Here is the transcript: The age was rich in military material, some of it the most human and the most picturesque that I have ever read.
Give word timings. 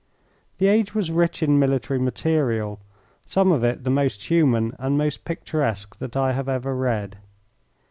The 0.57 0.65
age 0.65 0.95
was 0.95 1.11
rich 1.11 1.43
in 1.43 1.59
military 1.59 1.99
material, 1.99 2.79
some 3.27 3.51
of 3.51 3.63
it 3.63 3.83
the 3.83 3.91
most 3.91 4.23
human 4.31 4.73
and 4.79 4.95
the 4.95 5.03
most 5.03 5.25
picturesque 5.25 5.99
that 5.99 6.17
I 6.17 6.31
have 6.33 6.49
ever 6.49 6.75
read. 6.75 7.19